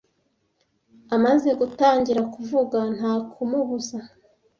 [1.15, 3.97] Amaze gutangira kuvuga, nta kumubuza